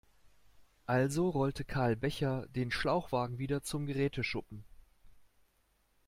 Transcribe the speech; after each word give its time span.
Also 0.87 1.29
rollte 1.29 1.63
Karl 1.63 1.95
Becher 1.95 2.47
den 2.55 2.71
Schlauchwagen 2.71 3.37
wieder 3.37 3.61
zum 3.61 3.85
Geräteschuppen. 3.85 4.63